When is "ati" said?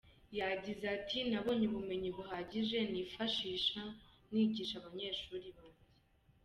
0.97-1.19